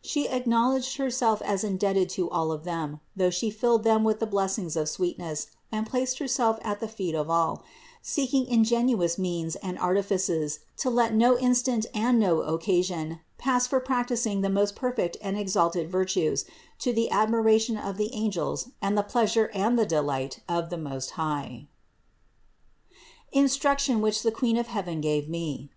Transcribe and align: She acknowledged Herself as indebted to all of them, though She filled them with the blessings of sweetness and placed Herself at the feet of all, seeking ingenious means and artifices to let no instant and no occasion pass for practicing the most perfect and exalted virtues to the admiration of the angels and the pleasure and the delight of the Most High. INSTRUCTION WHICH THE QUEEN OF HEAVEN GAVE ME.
She 0.00 0.26
acknowledged 0.28 0.96
Herself 0.96 1.42
as 1.42 1.62
indebted 1.62 2.08
to 2.16 2.30
all 2.30 2.50
of 2.52 2.64
them, 2.64 3.00
though 3.14 3.28
She 3.28 3.50
filled 3.50 3.84
them 3.84 4.02
with 4.02 4.18
the 4.18 4.24
blessings 4.26 4.76
of 4.76 4.88
sweetness 4.88 5.48
and 5.70 5.86
placed 5.86 6.18
Herself 6.20 6.58
at 6.62 6.80
the 6.80 6.88
feet 6.88 7.14
of 7.14 7.28
all, 7.28 7.62
seeking 8.00 8.46
ingenious 8.46 9.18
means 9.18 9.56
and 9.56 9.78
artifices 9.78 10.60
to 10.78 10.88
let 10.88 11.12
no 11.14 11.36
instant 11.38 11.84
and 11.92 12.18
no 12.18 12.40
occasion 12.40 13.20
pass 13.36 13.66
for 13.66 13.78
practicing 13.78 14.40
the 14.40 14.48
most 14.48 14.74
perfect 14.74 15.18
and 15.20 15.36
exalted 15.38 15.90
virtues 15.92 16.46
to 16.78 16.94
the 16.94 17.10
admiration 17.10 17.76
of 17.76 17.98
the 17.98 18.08
angels 18.14 18.70
and 18.80 18.96
the 18.96 19.02
pleasure 19.02 19.50
and 19.52 19.78
the 19.78 19.84
delight 19.84 20.40
of 20.48 20.70
the 20.70 20.78
Most 20.78 21.10
High. 21.10 21.68
INSTRUCTION 23.32 24.00
WHICH 24.00 24.22
THE 24.22 24.32
QUEEN 24.32 24.56
OF 24.56 24.66
HEAVEN 24.68 25.02
GAVE 25.02 25.28
ME. 25.28 25.68